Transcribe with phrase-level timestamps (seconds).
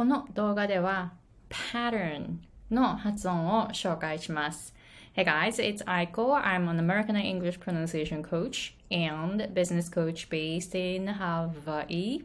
[0.00, 1.12] この動画では
[1.50, 2.38] pattern
[2.70, 4.74] の発音を紹介します。
[5.14, 6.42] Hey guys, it's Aiko.
[6.42, 12.24] I'm an American English pronunciation coach and business coach based in Hawaii.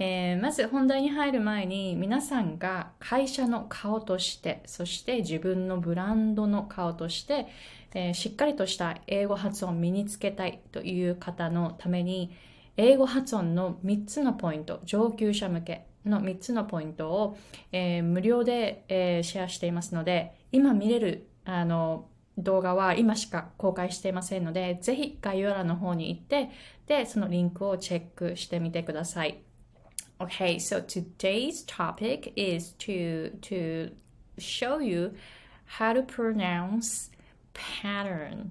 [0.00, 7.46] えー、まず本題に入る前に皆さんが会社の顔としてそして自分のブランドの顔として、
[7.94, 12.36] えー、しっかりとした英語発音を身につけたいという方のために
[12.76, 17.38] 英語発音の3つのポイント上級者向けの3つのポイントを、
[17.72, 26.50] えー、無料で、えシェアしていますので今見れるあの動画は今しか公開していませんのでぜひ概要欄の方に行って
[26.86, 29.42] でそのリンクをチェックしてみてください。
[30.20, 33.92] Okay, so today's topic is to to
[34.36, 35.14] show you
[35.78, 37.10] how to pronounce
[37.54, 38.50] pattern.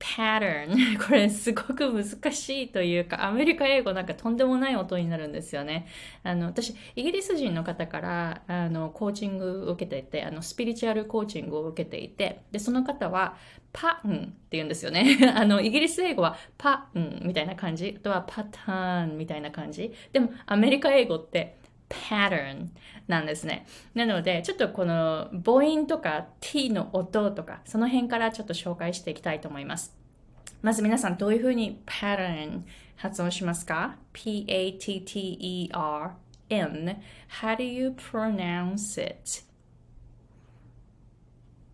[0.00, 5.86] Pattern これすごく難しいというかアメリカ英語なんかとんでもない音になるんですよね。
[6.22, 13.36] あの私イギリス人の方からあのコーチングを受けていてあのスピリチュアルコーチングを受けていてでその方は
[13.72, 15.18] パンって言うんですよね。
[15.36, 17.94] あのイギリス英語はパンみたいな感じ。
[17.98, 19.92] あとはパターンみたいな感じ。
[20.12, 21.59] でもアメリカ英語って
[21.90, 22.68] pattern
[23.08, 23.66] なんですね。
[23.94, 29.94] なので、ちょっとこの母音とか t の音とか、その辺からちょっと紹介していきたいと思います。
[30.62, 32.62] まず皆さん、どういうふうに pattern
[32.96, 34.70] 発音しますか ?p-a-t-t-e-r-n
[37.42, 39.49] How do you pronounce it?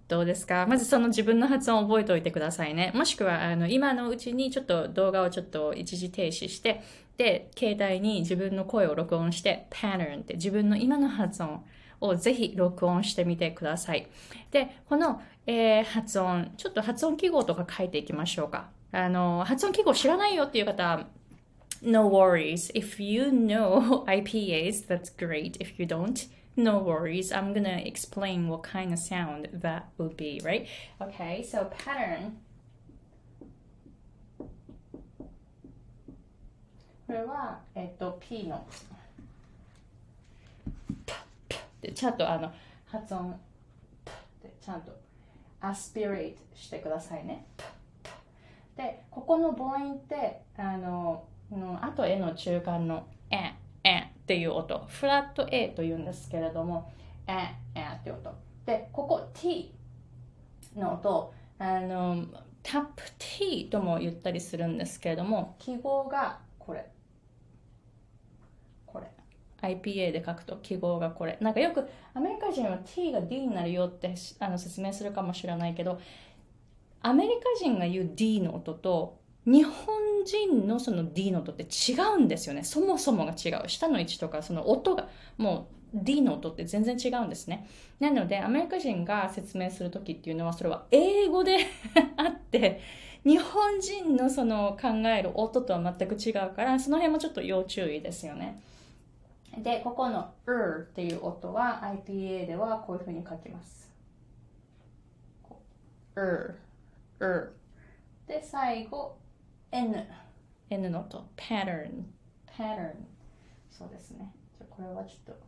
[0.08, 0.66] どうですか？
[0.68, 2.92] まずその自分の発音を覚えておいてくださいね。
[2.94, 6.82] もしくは、あの、今のうちにちょっと動画をちょっと一時停止して、
[7.16, 11.64] で、携帯に自分の声を録音して、pattern って自分の今の発音
[12.00, 14.06] をぜひ録音してみてください。
[14.52, 18.68] で、この、えー、発音、ちょっと発音記号とか書いていきましょうか。
[18.92, 21.06] あの、発音記号知らないよっていう方、
[21.82, 22.72] No worries.
[22.74, 25.58] If you know IPAs, that's great.
[25.58, 27.32] If you don't, no worries.
[27.32, 30.66] I'm gonna explain what kind of sound that would be, right?
[31.00, 32.38] Okay, so pattern
[37.06, 38.66] これは、えっと、P の
[41.80, 42.52] でちゃんとあの
[42.86, 43.38] 発音
[44.42, 44.90] でちゃんと
[45.60, 47.46] アスピレートしてくださいね。
[48.76, 51.24] で、ここの母音ってあの
[51.80, 53.54] あと絵の中間のえ
[53.84, 56.90] えっていう音、フラット A というんですけれども、
[57.26, 58.34] ええって音。
[58.64, 59.72] で、ここ T
[60.76, 62.24] の音、あの
[62.62, 66.90] タップ T とも言ったりするんですけれども、記号がこれ。
[69.62, 76.00] IPA で書くと記号がこれなんかよくアメリカ人は T が D になるよってあの説明するかもしれないけど
[77.02, 82.64] アメリカ人が言う D の音と日本人のその D の音って違うんですよね。
[82.64, 83.68] そもそもが違う。
[83.68, 85.08] 下の位置とかその音が
[85.38, 87.68] もう D の音って全然違うんですね。
[88.00, 91.58] なのでアメリカ人が説明する時っていうのはそれは英語で
[92.18, 92.80] あって
[93.24, 98.60] 日本人のその考える音とは全く違うからその辺もちょっと要注意ですよね。
[99.58, 103.90] で、ここの er っていう音は IPA ではこういうふうに書きます。
[106.14, 106.56] er,
[107.20, 107.52] er
[108.26, 109.16] で、最後
[109.72, 110.06] N。
[110.70, 111.28] N の音。
[111.36, 112.04] pattern,
[112.46, 112.94] pattern
[113.70, 114.32] そうですね。
[114.58, 115.40] じゃこれはちょっと、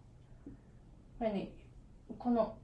[1.18, 1.52] これね、
[2.18, 2.58] この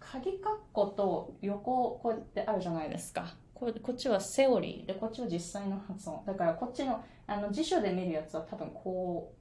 [0.00, 3.36] 鍵括弧と横こうやってあるじゃないですか。
[3.54, 9.32] ここっちはセオリーでこっちは実際の発音だからこっちのあの辞書で見るやつは多分こ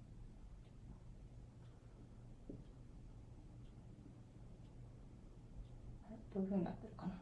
[2.51, 2.53] う
[6.33, 7.13] どういうふうになってるかな？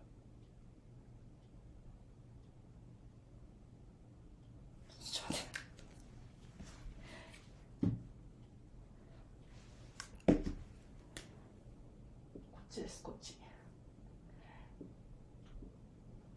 [13.10, 13.36] こっち。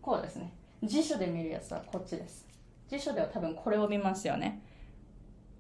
[0.00, 0.54] こうですね。
[0.82, 2.46] 辞書で見るやつはこっちです。
[2.88, 4.62] 辞書では多分これを見ますよね。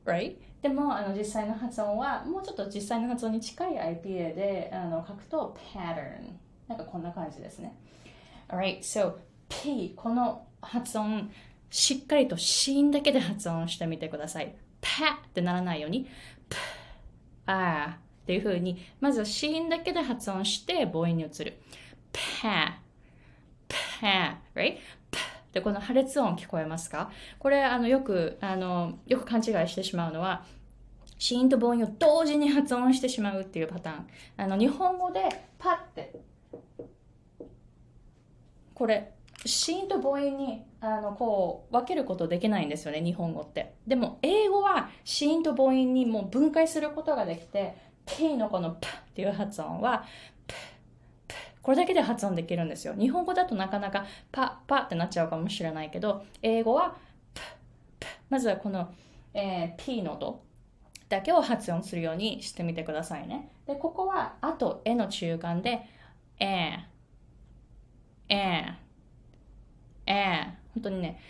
[0.06, 0.36] Right?
[0.62, 6.32] でもあの実際の発音はもうちょっと実際の発音に近い IPA であの書くと pattern
[6.66, 7.76] なんかこんな感じですね。
[8.48, 9.14] Alright, so
[9.48, 11.30] P この発音
[11.70, 14.56] しっかりと子音だけで発音してみてください。
[14.80, 16.04] パってならないように、
[16.48, 16.56] p、
[17.46, 21.58] あっていう風に、まず子音だけで発音して母音に移る。
[22.12, 22.72] パー、
[24.00, 24.78] パ、right?
[25.52, 27.10] で、この破裂音聞こえますか？
[27.38, 30.44] これ、あの、よく、あの、よく勘違いしてしまうのは、
[31.18, 34.06] 子音と母音を同時に発音してしまうっていうパターン。
[34.38, 35.28] あの、日本語で
[35.58, 36.12] パって
[38.74, 39.12] これ
[39.46, 47.76] 子音と母音にあのこう分けることできないんですよね日本語ってでも英語は子音と母音にもう分解することができて
[48.36, 50.04] のこの P っていう発音は、
[50.46, 50.54] P、
[51.28, 52.94] P、これだけで発音できるんですよ。
[52.94, 56.96] 日本語だとなかなかパ、パってなっちゃうかもしれないけど、英語は
[57.34, 57.40] P、
[58.00, 58.06] P。
[58.30, 58.92] まずはこの、
[59.34, 60.42] えー、P の音
[61.08, 63.50] だけを発音するようにしてみてくださいね。
[63.66, 65.82] で、ここは、あと、えの中間で、
[66.38, 71.20] えー、えー、えー、本当にね、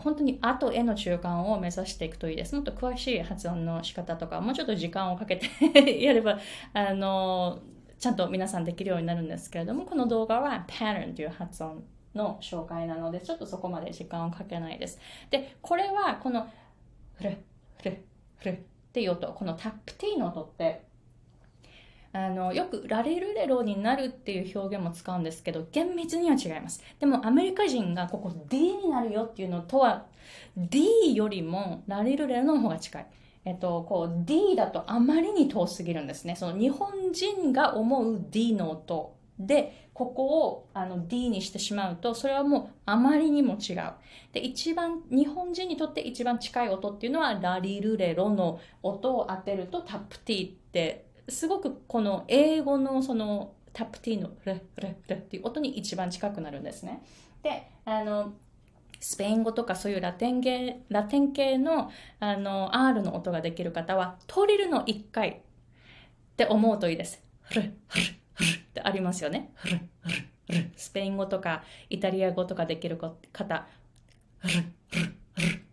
[0.00, 2.54] 本当にあとえの中間を目指していくといいです。
[2.54, 6.38] もっと詳しい発音の仕方とか、もうちょっと時間をかけてやれば、
[6.72, 7.60] あの、
[7.98, 11.84] ちゃんと皆さんできるようになるんですけれども、この動画は pattern という発音
[12.14, 15.00] の紹介なので、ちょっとそこまで時間をかけないです。
[15.30, 16.48] で、これはこの
[17.14, 17.38] フル、
[17.82, 18.04] フル、
[18.36, 18.58] フルっ
[18.92, 20.87] ていう音、このタップ T の音って、
[22.12, 30.06] あのよくラリルレロになるっていう表現も使うんですけど厳密には違いますでもアメリカ人がここ D になるよっていうのとは
[30.56, 33.06] D よりもラリルレロの方が近い
[33.44, 36.36] えっと、こう D だとあまりに遠すぎるんですね。
[36.36, 43.92] その日本人が思う D の音で、ここをあの D にしてしまうと、それはもうあまりにも違う。
[44.34, 57.02] で、一番、日本人にとって一番近い音っていうのは、ラリルレロの音を当てるとタップ T ってすごくこの英語のそのタップ T のレレレっていう音に一番近くなるんですね。
[57.42, 58.32] で、あの、
[59.00, 65.36] スペイン語とかそういうラテン系ラテン系のあの R の音ができる方はトリルの1回っ
[66.36, 67.22] て思うといいです。
[67.52, 67.74] ルルルっ
[68.74, 69.52] てありますよね。
[69.64, 69.78] ルル
[70.64, 73.66] ルスペイン語とかイタリア語とかできる方、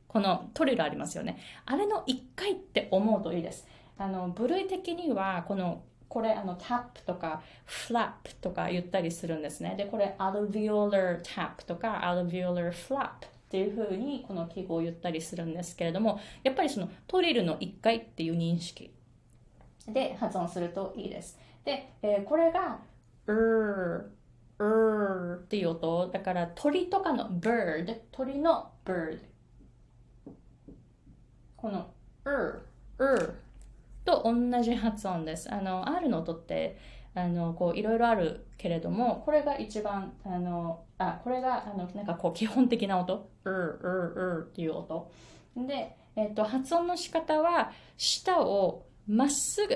[0.07, 1.40] このトリルありますよね。
[1.66, 3.68] あれの1回って思うといいです。
[3.97, 9.75] あの部類的にはこのこれあのタップとかフラップとか言ったりするんですね。
[9.77, 18.92] で、これアルビオーラータップとかアルビオラーフラップっていうふうにこの記号を言ったりするんですけれども、やっぱりそのトリルの1回っていう認識
[19.88, 21.38] で発音するといいです。
[21.63, 22.80] で、えー、これが
[23.27, 24.06] うー、
[24.59, 26.07] うーっていう音。
[26.07, 29.19] だから鳥とかの bird、鳥の bird。
[31.57, 31.88] この
[32.25, 32.59] うー、
[33.00, 33.44] うー
[34.06, 35.54] と同じ発音です。
[35.54, 36.78] あの、R の音って、
[37.16, 43.30] あの、こう、いろいろあるけれども、これが一番、あの、あ、これが、あの、なんかこう、基本的な音。
[43.44, 45.12] うる、う、うっていう音。
[45.57, 49.69] で、えっ、と、発音の仕方は、舌をまっすぐ、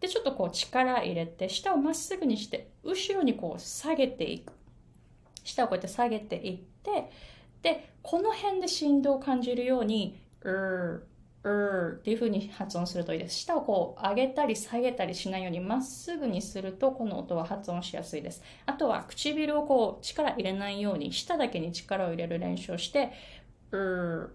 [0.00, 4.52] で、ちょっとこう、力入れて、舌をまっすぐにして、後ろにこう、下げていく。
[5.44, 7.10] 舌をこうやって下げていって、
[7.62, 11.06] で、この辺で振動を感じるように、うる、
[11.46, 13.36] うっていう風に発音するといいです。
[13.36, 18.42] 舌をこう上げたり下げたりしないようにまっすぐにするとこの音は発音しやすいです。
[18.66, 23.12] あとは唇をこう力入れないように舌だけに力を入れる練習をして、
[23.70, 24.28] うー、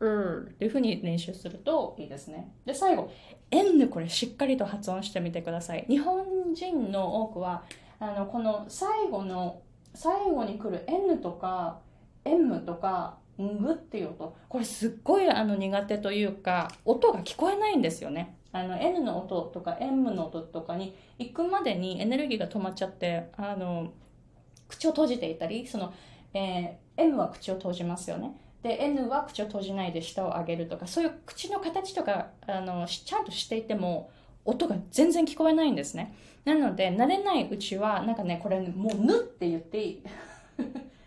[0.00, 2.52] うーっていう風に練習するといいですね。
[2.66, 3.10] で、最後、
[3.50, 5.86] N これしっかりと発音してみてください。
[5.88, 7.64] 日本人の多くは、
[7.98, 9.62] あの、この最後の、
[9.94, 11.80] 最後に来る N とか
[12.24, 14.36] M とかんぐっていう音。
[14.48, 18.36] これすっごいあの苦手というか音が聞こえないんですよね。
[18.52, 23.92] あの N の音とか M の音とかに行くまでにエネルギーが止まっちゃってあの
[24.68, 25.92] 口を閉じていたりその、
[26.32, 28.36] えー、M は口を閉じますよね。
[28.62, 34.10] で N は口を閉じないで舌を上げるとかそういう口の形とかあのちゃんとしていても
[34.44, 36.14] 音が全然聞こえないんですね。
[36.44, 40.02] なので慣れないうちはなんかねこれもう「ぬ」って言っていい。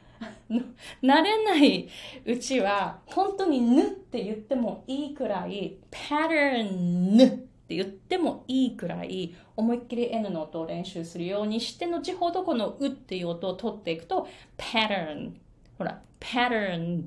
[1.02, 1.90] 慣れない
[2.26, 7.38] うちは、本当にぬって言ってもいいくらい、pattern っ
[7.68, 15.34] て言ってもいいくらい、思いっきり N の音を練習するようにして、後ほどこのうっていう音を取っていくと、pattern。
[15.78, 17.04] ほら、pattern。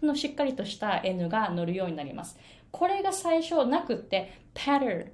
[0.00, 2.38] このしっかりとした N が乗るようになります。
[2.70, 5.10] これが最初なくって、pattern。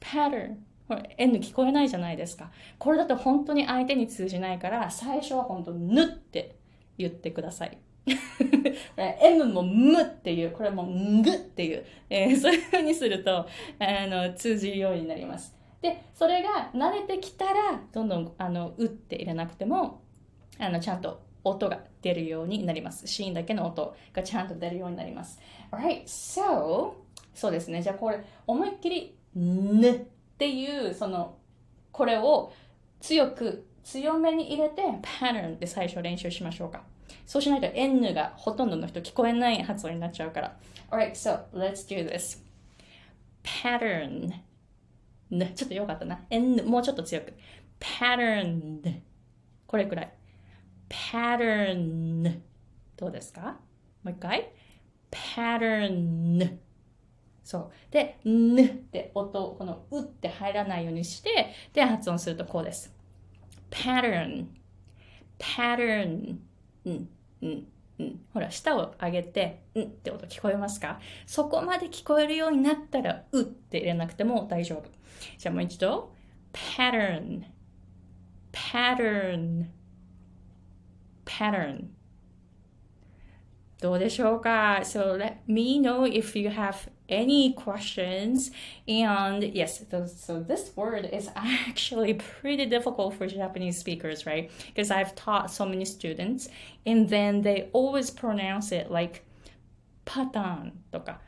[0.00, 0.67] pattern。
[0.88, 2.50] これ N 聞こえないじゃないですか。
[2.78, 6.56] これだと本当に相手に通じないから、最初は本当ぬって
[6.96, 7.78] 言ってください。
[8.96, 10.86] M もむっていう、これも
[11.22, 13.46] ぐっていう、えー、そういう風にすると、あ
[14.06, 15.54] の、通じるようになります。
[15.82, 20.00] で、それが慣れてきたら、どんどん、あの、うって入れなくても、
[20.58, 23.06] あの、ちゃんと音が出るようになります。
[23.06, 25.38] シーンだけの音がちゃんと出るようになります。
[25.70, 26.94] Alright, so,
[27.34, 27.82] そうですね。
[27.82, 30.06] じゃあこれ、思いっきり、ぬ
[30.38, 31.36] っていうその
[31.90, 32.52] これを
[33.00, 36.84] 強く強めに入れて pattern で最初練習しましょうか。
[37.26, 40.56] そうしないと N がほとんどの人聞こえない発音になっちゃうから。
[40.92, 42.40] Alright, so let's do this.
[43.42, 44.30] Pattern
[45.54, 46.20] ちょっとよかったな。
[46.30, 47.34] N もうちょっと強く。
[47.80, 49.00] Pattern
[49.66, 50.12] これくらい。
[50.88, 52.40] Pattern
[52.96, 53.56] どうですか？
[54.04, 54.52] もう一回。
[55.10, 56.58] Pattern
[57.48, 57.70] そう。
[57.90, 62.94] で、ぬって音、このうって入らないようにして、で、発音するとこうです。
[63.70, 64.48] pattern,
[65.38, 66.36] pattern,
[66.84, 67.08] うん、
[67.40, 67.66] うん、
[68.00, 68.20] うん。
[68.34, 71.00] ほら、舌を上げて、うんって音聞こえますか？
[71.24, 74.90] そこまで聞こえるようになったら、うって入れなくても大丈夫。
[75.38, 76.12] じゃあもう一度。
[76.52, 77.44] pattern,
[78.52, 79.68] pattern,
[81.24, 81.86] pattern.
[83.80, 88.51] どうでしょうか ?So let me know if you have any questions.
[88.87, 89.83] And yes,
[90.17, 94.51] so this word is actually pretty difficult for Japanese speakers, right?
[94.67, 96.49] Because I've taught so many students
[96.85, 99.25] and then they always pronounce it like
[100.05, 101.19] pattern とか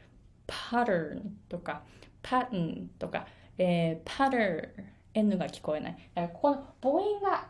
[0.47, 1.81] pattern とか
[2.23, 3.25] pattern とか、
[3.57, 4.69] えー、pattern
[5.13, 5.97] N が聞こえない。
[6.13, 7.47] だからここの母音が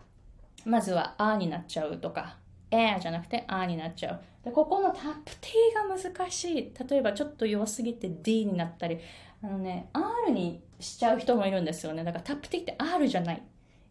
[0.66, 2.38] まずはあになっちゃうとか
[2.72, 4.20] えじゃなくてあになっちゃう。
[4.45, 6.73] で、ここのタップ T が難しい。
[6.89, 8.99] 例えばちょっと弱すぎて D になったり、
[9.43, 12.05] あのね、R にしちゃう人もいるんですよね。
[12.05, 13.43] だからタップ T って R じゃない。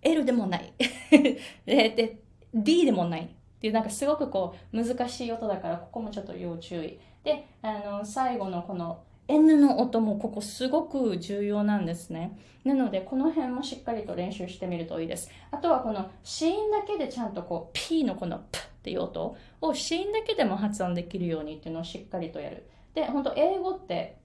[0.02, 0.74] L でもない。
[1.66, 2.20] でで、
[2.54, 3.22] D でもない。
[3.24, 3.28] っ
[3.60, 7.00] ていうなんかすごくこう難しい音だからここもちょっと要注意。
[7.24, 12.38] で、あの、最後のこの N の音もここすごく重要なんですね。
[12.64, 15.30] なので、この辺もしっかりと練習してみるといいです。
[15.52, 22.66] あとはこの子音だけでちゃんとこう P のこの P っていう音を子音だけでも発音できるようにっていうのをしっかりとやる。
[22.94, 24.18] で、本当英語って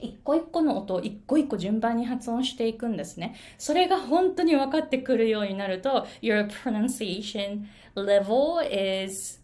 [0.00, 3.36] 一個一個の音を一個一個順番に発音していくんですね。
[3.58, 9.40] それが本当に分かってくるようになると、your pronunciation level is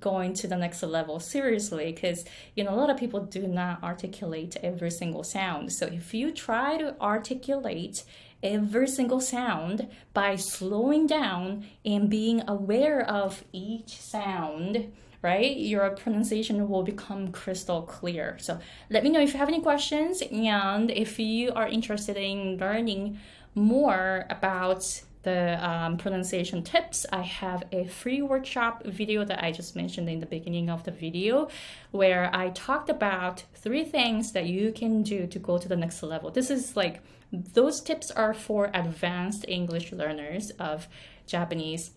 [0.00, 2.24] going to the next level seriously because
[2.56, 6.32] you know a lot of people do not articulate every single sound so if you
[6.32, 8.02] try to articulate
[8.42, 14.92] every single sound by slowing down and being aware of each sound
[15.22, 15.56] right?
[15.58, 18.38] Your pronunciation will become crystal clear.
[18.40, 22.56] So let me know if you have any questions and if you are interested in
[22.56, 23.18] learning
[23.54, 29.76] more about the um, pronunciation tips, I have a free workshop video that I just
[29.76, 31.48] mentioned in the beginning of the video
[31.90, 36.02] where I talked about three things that you can do to go to the next
[36.02, 36.30] level.
[36.30, 40.88] This is like those tips are for advanced English learners of
[41.26, 41.92] Japanese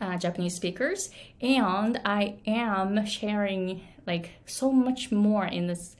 [0.00, 1.10] uh, Japanese speakers,
[1.40, 5.96] and I am sharing like so much more in this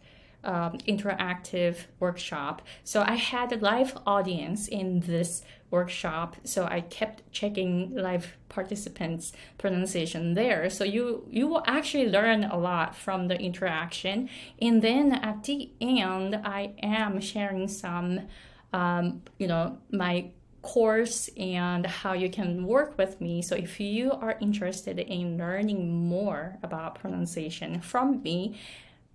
[0.47, 2.62] um, interactive workshop.
[2.85, 9.33] So I had a live audience in this workshop, so I kept checking live participants'
[9.59, 10.71] pronunciation there.
[10.71, 14.31] So you you will actually learn a lot from the interaction.
[14.62, 18.21] And then at the end, I am sharing some,
[18.73, 20.31] um, you know, my
[20.62, 23.41] course and how you can work with me.
[23.41, 28.59] So if you are interested in learning more about pronunciation from me,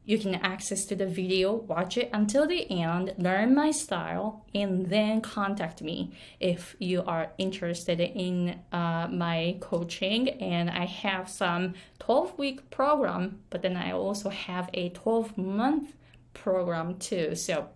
[0.06, 4.88] you can access to the video, watch it until the end, learn my style, and
[4.88, 10.30] then contact me if you are interested in uh, my coaching.
[10.30, 15.94] And I have some 12 week program, but then I also have a 12 month
[16.34, 17.36] program too.
[17.36, 17.70] So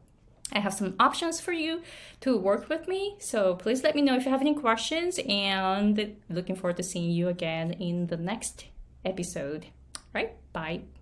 [0.51, 1.81] I have some options for you
[2.21, 3.15] to work with me.
[3.19, 7.11] So please let me know if you have any questions and looking forward to seeing
[7.11, 8.65] you again in the next
[9.03, 9.67] episode.
[10.13, 10.33] Right?
[10.53, 10.94] Bye.